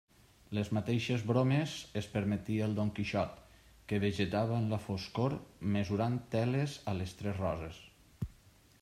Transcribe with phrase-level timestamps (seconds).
[0.57, 3.35] Les mateixes bromes es permetia el Don Quixot
[3.91, 5.37] que vegetava en la foscor,
[5.77, 7.81] mesurant teles a Les Tres Roses.